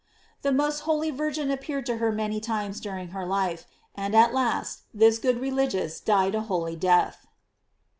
The 0.41 0.51
most 0.51 0.79
holy 0.89 1.11
Virgin 1.11 1.51
appeared 1.51 1.85
to 1.85 1.97
her 1.97 2.11
many 2.11 2.39
times 2.39 2.79
during 2.79 3.09
her 3.09 3.23
life, 3.23 3.67
and 3.93 4.15
at 4.15 4.33
last 4.33 4.81
this 4.91 5.19
good 5.19 5.39
religious 5.39 5.99
died 5.99 6.33
a 6.33 6.41
holy 6.41 6.75
death. 6.75 7.27